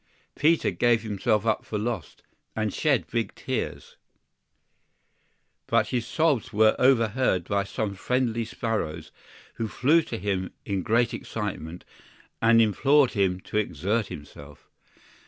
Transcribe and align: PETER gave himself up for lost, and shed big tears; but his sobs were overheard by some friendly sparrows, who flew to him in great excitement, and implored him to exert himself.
PETER 0.33 0.71
gave 0.71 1.03
himself 1.03 1.45
up 1.45 1.63
for 1.63 1.77
lost, 1.77 2.23
and 2.55 2.73
shed 2.73 3.05
big 3.05 3.35
tears; 3.35 3.97
but 5.67 5.89
his 5.89 6.07
sobs 6.07 6.51
were 6.51 6.75
overheard 6.79 7.43
by 7.43 7.63
some 7.63 7.93
friendly 7.93 8.43
sparrows, 8.43 9.11
who 9.57 9.67
flew 9.67 10.01
to 10.01 10.17
him 10.17 10.53
in 10.65 10.81
great 10.81 11.13
excitement, 11.13 11.85
and 12.41 12.59
implored 12.59 13.11
him 13.11 13.39
to 13.41 13.57
exert 13.59 14.07
himself. 14.07 14.67